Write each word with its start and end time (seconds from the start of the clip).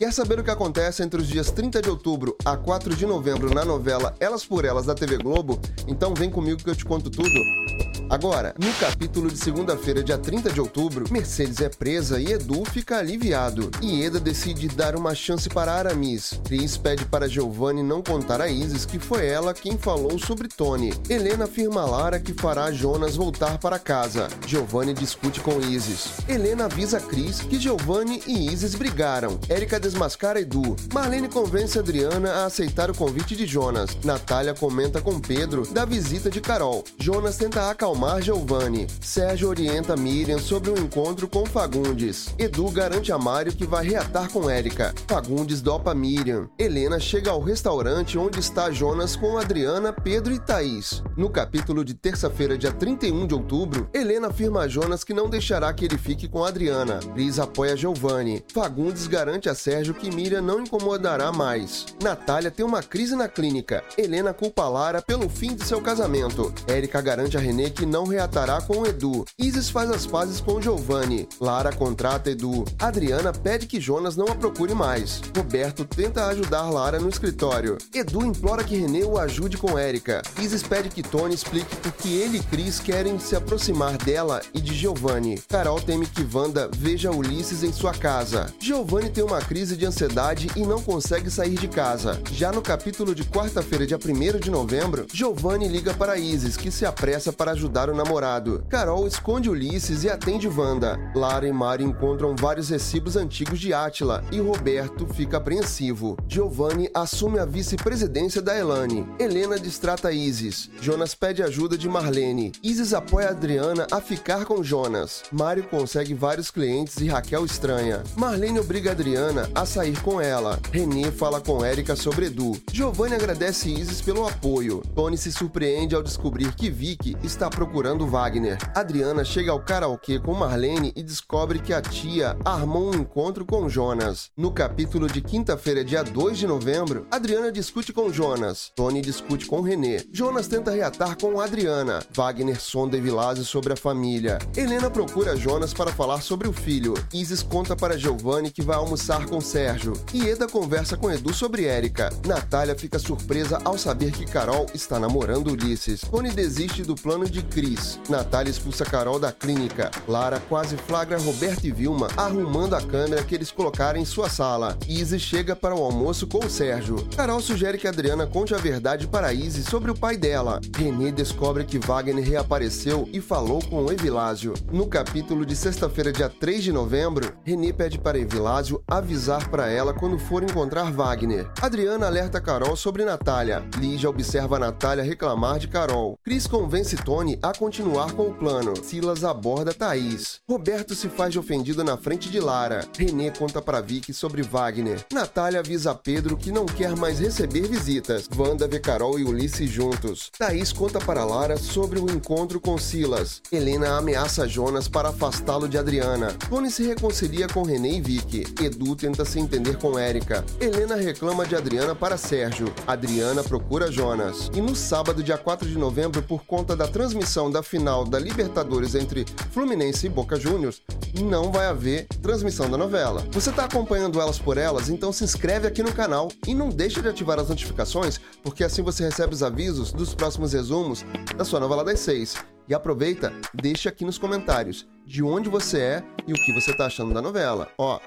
Quer 0.00 0.12
saber 0.12 0.38
o 0.38 0.44
que 0.44 0.50
acontece 0.52 1.02
entre 1.02 1.20
os 1.20 1.26
dias 1.26 1.50
30 1.50 1.82
de 1.82 1.90
outubro 1.90 2.36
a 2.44 2.56
4 2.56 2.94
de 2.94 3.04
novembro 3.04 3.52
na 3.52 3.64
novela 3.64 4.14
Elas 4.20 4.46
por 4.46 4.64
Elas 4.64 4.86
da 4.86 4.94
TV 4.94 5.18
Globo? 5.18 5.60
Então 5.88 6.14
vem 6.14 6.30
comigo 6.30 6.62
que 6.62 6.70
eu 6.70 6.76
te 6.76 6.84
conto 6.84 7.10
tudo. 7.10 7.87
Agora, 8.10 8.54
no 8.58 8.72
capítulo 8.74 9.30
de 9.30 9.36
segunda-feira, 9.36 10.02
dia 10.02 10.16
30 10.16 10.50
de 10.50 10.60
outubro, 10.60 11.04
Mercedes 11.10 11.60
é 11.60 11.68
presa 11.68 12.18
e 12.18 12.32
Edu 12.32 12.64
fica 12.64 12.98
aliviado. 12.98 13.70
Ieda 13.82 14.18
decide 14.18 14.66
dar 14.68 14.96
uma 14.96 15.14
chance 15.14 15.48
para 15.50 15.72
Aramis. 15.72 16.40
Cris 16.44 16.78
pede 16.78 17.04
para 17.04 17.28
Giovanni 17.28 17.82
não 17.82 18.02
contar 18.02 18.40
a 18.40 18.48
Isis 18.48 18.86
que 18.86 18.98
foi 18.98 19.26
ela 19.26 19.52
quem 19.52 19.76
falou 19.76 20.18
sobre 20.18 20.48
Tony. 20.48 20.94
Helena 21.08 21.44
afirma 21.44 21.82
a 21.82 21.86
Lara 21.86 22.18
que 22.18 22.32
fará 22.32 22.72
Jonas 22.72 23.14
voltar 23.14 23.58
para 23.58 23.78
casa. 23.78 24.28
Giovanni 24.46 24.94
discute 24.94 25.40
com 25.40 25.60
Isis. 25.60 26.12
Helena 26.26 26.64
avisa 26.64 27.00
Cris 27.00 27.40
que 27.40 27.58
Giovanni 27.58 28.22
e 28.26 28.50
Isis 28.50 28.74
brigaram. 28.74 29.38
Érica 29.50 29.78
desmascara 29.78 30.40
Edu. 30.40 30.76
Marlene 30.94 31.28
convence 31.28 31.78
Adriana 31.78 32.32
a 32.32 32.44
aceitar 32.46 32.90
o 32.90 32.94
convite 32.94 33.36
de 33.36 33.46
Jonas. 33.46 33.90
Natália 34.02 34.54
comenta 34.54 35.02
com 35.02 35.20
Pedro 35.20 35.66
da 35.66 35.84
visita 35.84 36.30
de 36.30 36.40
Carol. 36.40 36.82
Jonas 36.98 37.36
tenta 37.36 37.68
acalmar 37.70 37.87
acalmar 37.88 38.20
Giovanni. 38.20 38.86
Sérgio 39.00 39.48
orienta 39.48 39.96
Miriam 39.96 40.38
sobre 40.38 40.70
o 40.70 40.74
um 40.74 40.78
encontro 40.78 41.26
com 41.26 41.46
Fagundes. 41.46 42.34
Edu 42.38 42.70
garante 42.70 43.10
a 43.10 43.18
Mário 43.18 43.54
que 43.54 43.66
vai 43.66 43.86
reatar 43.86 44.30
com 44.30 44.50
Érica. 44.50 44.94
Fagundes 45.06 45.62
dopa 45.62 45.94
Miriam. 45.94 46.50
Helena 46.58 47.00
chega 47.00 47.30
ao 47.30 47.40
restaurante 47.40 48.18
onde 48.18 48.40
está 48.40 48.70
Jonas 48.70 49.16
com 49.16 49.38
Adriana, 49.38 49.92
Pedro 49.92 50.34
e 50.34 50.38
Thaís. 50.38 51.02
No 51.16 51.30
capítulo 51.30 51.82
de 51.82 51.94
terça-feira, 51.94 52.58
dia 52.58 52.72
31 52.72 53.26
de 53.26 53.34
outubro, 53.34 53.88
Helena 53.94 54.28
afirma 54.28 54.60
a 54.60 54.68
Jonas 54.68 55.02
que 55.02 55.14
não 55.14 55.30
deixará 55.30 55.72
que 55.72 55.86
ele 55.86 55.96
fique 55.96 56.28
com 56.28 56.44
Adriana. 56.44 57.00
Cris 57.14 57.38
apoia 57.38 57.76
Giovanni. 57.76 58.44
Fagundes 58.52 59.06
garante 59.06 59.48
a 59.48 59.54
Sérgio 59.54 59.94
que 59.94 60.14
Miriam 60.14 60.42
não 60.42 60.60
incomodará 60.60 61.32
mais. 61.32 61.86
Natália 62.02 62.50
tem 62.50 62.66
uma 62.66 62.82
crise 62.82 63.16
na 63.16 63.28
clínica. 63.28 63.82
Helena 63.96 64.34
culpa 64.34 64.68
Lara 64.68 65.00
pelo 65.00 65.28
fim 65.28 65.54
de 65.54 65.64
seu 65.64 65.80
casamento. 65.80 66.52
Érica 66.66 67.00
garante 67.00 67.36
a 67.36 67.40
René 67.40 67.70
que 67.77 67.77
não 67.86 68.04
reatará 68.04 68.60
com 68.60 68.84
Edu. 68.84 69.24
Isis 69.38 69.70
faz 69.70 69.90
as 69.90 70.06
pazes 70.06 70.40
com 70.40 70.60
Giovanni. 70.60 71.28
Lara 71.40 71.72
contrata 71.72 72.30
Edu. 72.30 72.64
Adriana 72.78 73.32
pede 73.32 73.66
que 73.66 73.80
Jonas 73.80 74.16
não 74.16 74.26
a 74.26 74.34
procure 74.34 74.74
mais. 74.74 75.22
Roberto 75.36 75.84
tenta 75.84 76.26
ajudar 76.26 76.68
Lara 76.70 76.98
no 76.98 77.08
escritório. 77.08 77.78
Edu 77.94 78.24
implora 78.24 78.64
que 78.64 78.76
René 78.76 79.04
o 79.04 79.18
ajude 79.18 79.56
com 79.56 79.78
Erika. 79.78 80.22
Isis 80.40 80.62
pede 80.62 80.88
que 80.88 81.02
Tony 81.02 81.34
explique 81.34 81.74
por 81.76 81.92
que 81.92 82.14
ele 82.14 82.38
e 82.38 82.42
Chris 82.42 82.80
querem 82.80 83.18
se 83.18 83.36
aproximar 83.36 83.96
dela 83.98 84.40
e 84.52 84.60
de 84.60 84.74
Giovanni. 84.74 85.38
Carol 85.48 85.80
teme 85.80 86.06
que 86.06 86.26
Wanda 86.34 86.68
veja 86.76 87.10
Ulisses 87.10 87.62
em 87.62 87.72
sua 87.72 87.92
casa. 87.92 88.52
Giovanni 88.60 89.10
tem 89.10 89.24
uma 89.24 89.40
crise 89.40 89.76
de 89.76 89.86
ansiedade 89.86 90.48
e 90.56 90.64
não 90.64 90.82
consegue 90.82 91.30
sair 91.30 91.56
de 91.56 91.68
casa. 91.68 92.20
Já 92.32 92.52
no 92.52 92.60
capítulo 92.60 93.14
de 93.14 93.24
quarta-feira, 93.24 93.86
dia 93.86 93.98
1 93.98 94.38
de 94.38 94.50
novembro, 94.50 95.06
Giovanni 95.12 95.68
liga 95.68 95.94
para 95.94 96.18
Isis, 96.18 96.56
que 96.56 96.70
se 96.70 96.84
apressa 96.84 97.32
para 97.32 97.52
ajudar 97.52 97.67
ajudar 97.68 97.90
o 97.90 97.94
namorado. 97.94 98.64
Carol 98.68 99.06
esconde 99.06 99.50
Ulisses 99.50 100.02
e 100.02 100.08
atende 100.08 100.48
Wanda. 100.48 100.98
Lara 101.14 101.46
e 101.46 101.52
Mari 101.52 101.84
encontram 101.84 102.34
vários 102.34 102.70
recibos 102.70 103.14
antigos 103.14 103.60
de 103.60 103.74
Átila 103.74 104.24
e 104.32 104.40
Roberto 104.40 105.06
fica 105.06 105.36
apreensivo. 105.36 106.16
Giovanni 106.26 106.88
assume 106.94 107.38
a 107.38 107.44
vice-presidência 107.44 108.40
da 108.40 108.56
Elane. 108.56 109.06
Helena 109.18 109.58
distrata 109.58 110.10
Isis. 110.10 110.70
Jonas 110.80 111.14
pede 111.14 111.42
ajuda 111.42 111.76
de 111.76 111.88
Marlene. 111.88 112.52
Isis 112.62 112.94
apoia 112.94 113.28
Adriana 113.28 113.86
a 113.92 114.00
ficar 114.00 114.46
com 114.46 114.62
Jonas. 114.62 115.24
Mário 115.30 115.64
consegue 115.64 116.14
vários 116.14 116.50
clientes 116.50 116.96
e 116.96 117.08
Raquel 117.08 117.44
estranha. 117.44 118.02
Marlene 118.16 118.60
obriga 118.60 118.92
Adriana 118.92 119.48
a 119.54 119.66
sair 119.66 120.00
com 120.00 120.20
ela. 120.20 120.58
Renê 120.72 121.10
fala 121.10 121.40
com 121.40 121.62
Érica 121.62 121.94
sobre 121.94 122.26
Edu. 122.26 122.58
Giovanni 122.72 123.14
agradece 123.14 123.68
Isis 123.68 124.00
pelo 124.00 124.26
apoio. 124.26 124.82
Tony 124.94 125.18
se 125.18 125.30
surpreende 125.30 125.94
ao 125.94 126.02
descobrir 126.02 126.54
que 126.54 126.70
Vicky 126.70 127.16
está 127.22 127.50
procurando 127.58 128.06
Wagner. 128.06 128.56
Adriana 128.72 129.24
chega 129.24 129.50
ao 129.50 129.58
karaokê 129.58 130.20
com 130.20 130.32
Marlene 130.32 130.92
e 130.94 131.02
descobre 131.02 131.58
que 131.58 131.72
a 131.72 131.82
tia 131.82 132.36
armou 132.44 132.94
um 132.94 133.00
encontro 133.00 133.44
com 133.44 133.68
Jonas. 133.68 134.30
No 134.36 134.52
capítulo 134.52 135.08
de 135.08 135.20
quinta-feira, 135.20 135.84
dia 135.84 136.04
2 136.04 136.38
de 136.38 136.46
novembro, 136.46 137.08
Adriana 137.10 137.50
discute 137.50 137.92
com 137.92 138.12
Jonas. 138.12 138.70
Tony 138.76 139.00
discute 139.00 139.46
com 139.46 139.60
René. 139.60 140.04
Jonas 140.12 140.46
tenta 140.46 140.70
reatar 140.70 141.18
com 141.18 141.40
Adriana. 141.40 142.00
Wagner 142.14 142.60
sonda 142.60 142.96
Evilásio 142.96 143.44
sobre 143.44 143.72
a 143.72 143.76
família. 143.76 144.38
Helena 144.56 144.88
procura 144.88 145.34
Jonas 145.34 145.74
para 145.74 145.90
falar 145.90 146.22
sobre 146.22 146.46
o 146.46 146.52
filho. 146.52 146.94
Isis 147.12 147.42
conta 147.42 147.74
para 147.74 147.98
Giovanni 147.98 148.52
que 148.52 148.62
vai 148.62 148.76
almoçar 148.76 149.26
com 149.26 149.40
Sérgio. 149.40 149.94
Ieda 150.14 150.46
conversa 150.46 150.96
com 150.96 151.10
Edu 151.10 151.34
sobre 151.34 151.64
Érica. 151.64 152.08
Natália 152.24 152.78
fica 152.78 153.00
surpresa 153.00 153.58
ao 153.64 153.76
saber 153.76 154.12
que 154.12 154.26
Carol 154.26 154.66
está 154.72 155.00
namorando 155.00 155.50
Ulisses. 155.50 156.02
Tony 156.02 156.30
desiste 156.30 156.84
do 156.84 156.94
plano 156.94 157.28
de 157.28 157.47
Cris. 157.50 157.98
Natália 158.08 158.50
expulsa 158.50 158.84
Carol 158.84 159.18
da 159.18 159.32
clínica. 159.32 159.90
Lara 160.06 160.40
quase 160.48 160.76
flagra 160.76 161.18
Roberto 161.18 161.64
e 161.64 161.72
Vilma 161.72 162.08
arrumando 162.16 162.74
a 162.74 162.80
câmera 162.80 163.22
que 163.22 163.34
eles 163.34 163.50
colocaram 163.50 163.98
em 163.98 164.04
sua 164.04 164.28
sala. 164.28 164.76
Izzy 164.86 165.18
chega 165.18 165.56
para 165.56 165.74
o 165.74 165.82
almoço 165.82 166.26
com 166.26 166.44
o 166.44 166.50
Sérgio. 166.50 167.06
Carol 167.16 167.40
sugere 167.40 167.78
que 167.78 167.88
Adriana 167.88 168.26
conte 168.26 168.54
a 168.54 168.58
verdade 168.58 169.06
para 169.06 169.32
Izzy 169.32 169.62
sobre 169.62 169.90
o 169.90 169.98
pai 169.98 170.16
dela. 170.16 170.60
René 170.76 171.10
descobre 171.10 171.64
que 171.64 171.78
Wagner 171.78 172.24
reapareceu 172.24 173.08
e 173.12 173.20
falou 173.20 173.62
com 173.64 173.90
Evilásio. 173.90 174.54
No 174.70 174.86
capítulo 174.86 175.44
de 175.44 175.56
sexta-feira, 175.56 176.12
dia 176.12 176.28
3 176.28 176.64
de 176.64 176.72
novembro, 176.72 177.32
René 177.44 177.72
pede 177.72 177.98
para 177.98 178.18
Evilásio 178.18 178.82
avisar 178.86 179.48
para 179.50 179.68
ela 179.68 179.94
quando 179.94 180.18
for 180.18 180.42
encontrar 180.42 180.90
Wagner. 180.92 181.50
Adriana 181.60 182.06
alerta 182.06 182.40
Carol 182.40 182.76
sobre 182.76 183.04
Natália. 183.04 183.64
Lígia 183.78 184.10
observa 184.10 184.58
Natália 184.58 185.04
reclamar 185.04 185.58
de 185.58 185.68
Carol. 185.68 186.18
Cris 186.24 186.46
convence 186.46 186.96
Tony 186.96 187.27
a 187.42 187.52
continuar 187.52 188.12
com 188.12 188.28
o 188.28 188.34
plano. 188.34 188.72
Silas 188.82 189.24
aborda 189.24 189.74
Thaís. 189.74 190.40
Roberto 190.48 190.94
se 190.94 191.08
faz 191.08 191.32
de 191.32 191.38
ofendido 191.38 191.84
na 191.84 191.96
frente 191.96 192.30
de 192.30 192.40
Lara. 192.40 192.86
René 192.96 193.30
conta 193.30 193.60
para 193.60 193.80
Vicky 193.80 194.14
sobre 194.14 194.42
Wagner. 194.42 195.04
Natália 195.12 195.60
avisa 195.60 195.94
Pedro 195.94 196.36
que 196.36 196.50
não 196.50 196.64
quer 196.64 196.96
mais 196.96 197.18
receber 197.18 197.68
visitas. 197.68 198.28
Wanda 198.34 198.66
vê 198.66 198.78
Carol 198.78 199.18
e 199.18 199.24
Ulisses 199.24 199.70
juntos. 199.70 200.30
Thaís 200.38 200.72
conta 200.72 200.98
para 200.98 201.24
Lara 201.24 201.58
sobre 201.58 201.98
o 201.98 202.10
encontro 202.10 202.60
com 202.60 202.78
Silas. 202.78 203.42
Helena 203.52 203.98
ameaça 203.98 204.48
Jonas 204.48 204.88
para 204.88 205.10
afastá-lo 205.10 205.68
de 205.68 205.76
Adriana. 205.76 206.34
Tony 206.48 206.70
se 206.70 206.82
reconcilia 206.82 207.46
com 207.48 207.62
René 207.62 207.90
e 207.90 208.00
Vicky. 208.00 208.44
Edu 208.64 208.96
tenta 208.96 209.24
se 209.24 209.38
entender 209.38 209.76
com 209.76 209.98
Érica. 209.98 210.44
Helena 210.58 210.96
reclama 210.96 211.44
de 211.44 211.54
Adriana 211.54 211.94
para 211.94 212.16
Sérgio. 212.16 212.72
Adriana 212.86 213.42
procura 213.42 213.92
Jonas. 213.92 214.50
E 214.54 214.60
no 214.60 214.74
sábado, 214.74 215.22
dia 215.22 215.36
4 215.36 215.68
de 215.68 215.76
novembro, 215.76 216.22
por 216.22 216.44
conta 216.44 216.74
da 216.74 216.88
transmissão 216.88 217.17
transmissão 217.18 217.50
da 217.50 217.64
final 217.64 218.04
da 218.04 218.18
Libertadores 218.18 218.94
entre 218.94 219.24
Fluminense 219.50 220.06
e 220.06 220.10
Boca 220.10 220.38
Juniors, 220.38 220.82
não 221.20 221.50
vai 221.50 221.66
haver 221.66 222.06
transmissão 222.22 222.70
da 222.70 222.76
novela. 222.76 223.26
Você 223.32 223.50
está 223.50 223.64
acompanhando 223.64 224.20
elas 224.20 224.38
por 224.38 224.56
elas, 224.56 224.88
então 224.88 225.12
se 225.12 225.24
inscreve 225.24 225.66
aqui 225.66 225.82
no 225.82 225.92
canal 225.92 226.28
e 226.46 226.54
não 226.54 226.68
deixe 226.68 227.02
de 227.02 227.08
ativar 227.08 227.40
as 227.40 227.48
notificações, 227.48 228.20
porque 228.42 228.62
assim 228.62 228.82
você 228.82 229.04
recebe 229.04 229.34
os 229.34 229.42
avisos 229.42 229.92
dos 229.92 230.14
próximos 230.14 230.52
resumos 230.52 231.04
da 231.36 231.44
sua 231.44 231.58
novela 231.58 231.84
das 231.84 231.98
seis. 231.98 232.36
E 232.68 232.74
aproveita, 232.74 233.32
deixa 233.52 233.88
aqui 233.88 234.04
nos 234.04 234.18
comentários 234.18 234.86
de 235.04 235.22
onde 235.22 235.48
você 235.48 235.80
é 235.80 236.04
e 236.26 236.32
o 236.32 236.36
que 236.36 236.52
você 236.52 236.70
está 236.70 236.86
achando 236.86 237.12
da 237.12 237.22
novela. 237.22 237.68
Ó, 237.76 237.98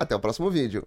até 0.00 0.16
o 0.16 0.20
próximo 0.20 0.50
vídeo. 0.50 0.84